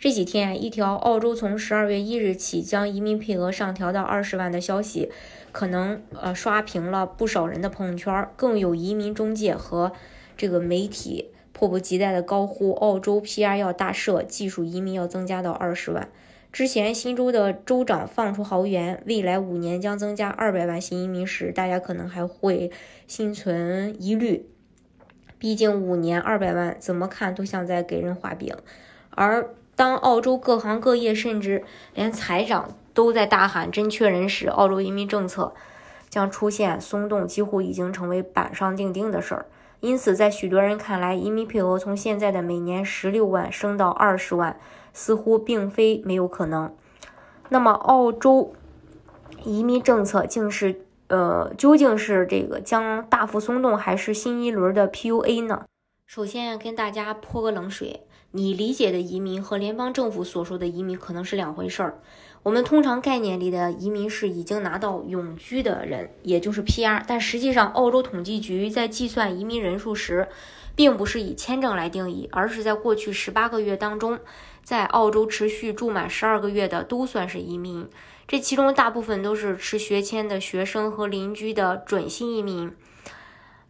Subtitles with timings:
[0.00, 5.10] 这几天，一条澳洲从十二月一日起将移民配额上调到二十万的消息，
[5.52, 9.92] 可能呃刷屏了不少人的朋友圈，更有移民中介和
[10.38, 16.08] 这个媒体迫不及待的高呼澳洲 PR 要大赦，技术移民要增加到二十万。
[16.50, 22.70] 之前新州的州长放出豪言，未来五年将增加二百万新移民时，大家可能还会
[23.06, 24.46] 心存疑虑，
[25.38, 28.56] 毕竟五年二百万，怎么看都像在给人画饼，
[29.10, 29.50] 而。
[29.80, 35.54] 当澳洲各行各业，甚至连财长都在大喊“真缺人”时，澳洲移民政策
[36.10, 39.46] 将出现松动，几乎已经成为板上钉钉的事儿。
[39.80, 44.60] 因此，在许多人看来，移民配额从现在的每年十六万升到二十万，
[44.92, 46.74] 似乎并非没有可能。
[47.48, 48.52] 那么，澳洲
[49.44, 55.64] 移民政策竟是呃，究竟是这个将大幅松动，还是新一轮的 PUA 呢？
[56.12, 58.00] 首先跟大家泼个冷水。
[58.32, 62.00] 你理解的移民和联邦政府所说的移民可能是两回事儿。
[62.42, 67.04] 我们通常概念里的移民是已经拿到永居的人，也就是 PR。
[67.06, 70.26] 但实际上，澳洲统计局在计算移民人数时，
[70.74, 74.18] 并不是以签证来定义，而是在过去十八个月当中，
[74.64, 77.88] 在澳洲持续住满十二个月的都算是移民。
[78.26, 82.72] 这其中大部分都是持学签的学生和邻居的准新移民。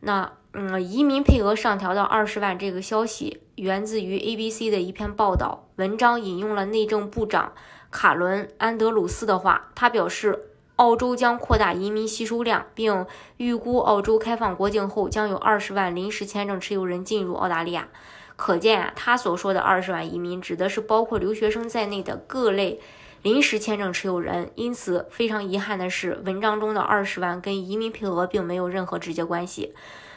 [0.00, 0.32] 那。
[0.52, 7.52] 嗯，移民配额上调到二十万这个消息源自于 ABC 的一篇报道，文章引用了内政部长
[7.92, 17.86] 卡伦·安德鲁斯的话，他表示，澳洲将扩大移民吸收量，并预估澳洲开放国境后将有二十万临时签证持有人进入澳大利亚。
[18.34, 22.80] 可见啊，他所说的二十万移民指的是包括留学生在内的各类
[23.22, 24.50] 临时签证持有人。
[24.54, 29.74] 因此，非常遗憾的是，文章中的二十万跟移民配额并没有任何直接关系。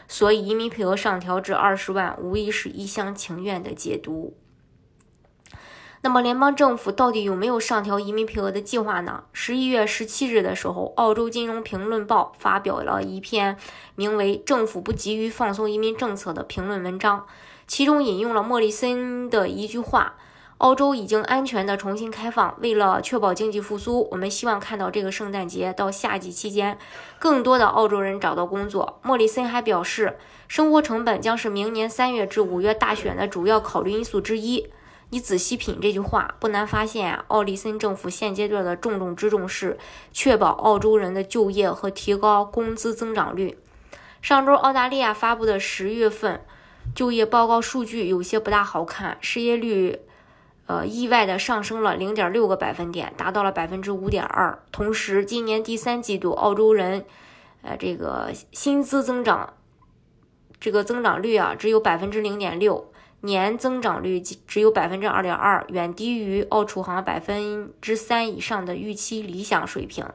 [0.08, 4.36] 所以，移民配额上调至二十万，无疑是一厢情愿的解读。
[6.02, 9.24] 那么，联邦政府到底有没有上调移民配额的计划呢？
[9.32, 13.58] 十一月十七日的时候，《澳洲金融评论报》发表了一篇
[13.96, 17.26] 名为《政府不急于放松移民政策》的评论文章，
[17.68, 20.18] 其中引用了莫里森的一句话。
[20.64, 22.56] 澳洲已经安全的重新开放。
[22.62, 26.78] 为了确保经济复苏，我们希望看到这个圣诞节到夏季期间，
[27.20, 28.98] 更多的澳洲人找到工作。
[29.04, 34.66] 莫里森还表示，生活成本将是明年三月至五月大选的主要考虑因素之一。
[35.10, 39.78] 你仔细品这句话，不难发现啊，奥利森政府现阶段的重中之重是
[40.14, 43.58] 确保澳洲人的就业和提高工资增长率。
[44.22, 46.40] 上周，澳大利亚发布的十月份
[46.96, 50.00] 就业报告数据有些不大好看，失业率。
[50.66, 54.58] 呃，意外的上升了零点六个百分点，达到了百分之五点二。
[54.72, 57.04] 同时，今年第三季度澳洲人，
[57.64, 59.54] 呃，这个薪资增长，
[60.62, 62.90] 这个增长率啊，只有百分之零点六，
[63.22, 70.06] 年增长率只有百分之二点二，远低于澳储行百分之三以上的预期理想水平。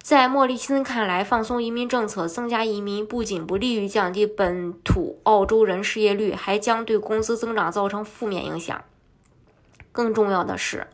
[0.00, 8.82] 在莫里森看来，放松移民政策、增加移民，不仅不利于降低本土澳洲人失业率，还将对工资增长造成负面影响。
[9.92, 10.86] 更重要的是，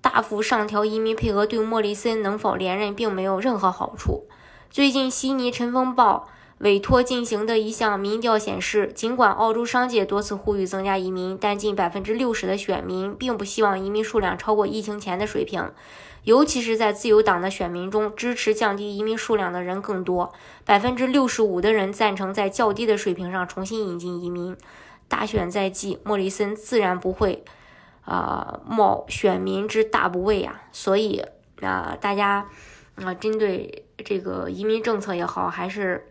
[0.00, 4.26] 大幅上调移民配额对莫里森能否连任并没有任何好处。
[4.70, 15.70] 最近，悉尼《晨风报》委托进行的一项民调显示，尽管澳洲商界多次呼吁增加移民，但近百分之六十的选民并不希望移民数量超过疫情前的水平。
[16.24, 20.32] 尤其是在自由党的选民中，支持降低移民数量的人更多，
[20.66, 24.54] 百分之六十五的人赞成在较低的水平上重新引进移民。
[25.06, 27.44] 大选在即，莫里森自然不会。
[28.10, 31.22] 呃，冒选民之大不畏呀，所以
[31.60, 32.48] 啊，大家
[32.94, 36.08] 啊，针对这个移民政策也好，还是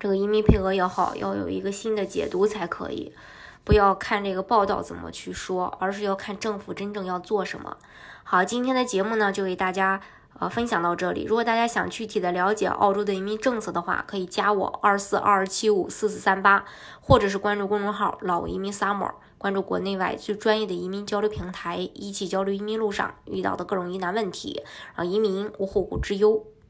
[0.00, 3.14] 这个移民配额也好，要有一个新的解读才可以。
[3.62, 7.76] 不要看这个报道怎么去说，而是要看政府真正要做什么。
[8.24, 10.00] 好，今天的节目呢，就给大家
[10.38, 11.24] 呃分享到这里。
[11.24, 16.64] 如果大家想具体的了解澳洲的移民政策的话，可以加我二四二二七五四四三八，
[17.00, 19.12] 或者是关注公众号“老移民 summer”。
[19.36, 24.62] 关注国内外最专业的移民交流平台，一起交流移民路上遇到的各种疑难问题，
[24.94, 26.46] 啊移民无后顾之忧。